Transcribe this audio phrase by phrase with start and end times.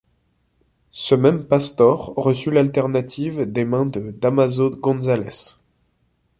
[0.93, 5.59] Ce même Pastor reçut l'alternative des mains de Dámaso González.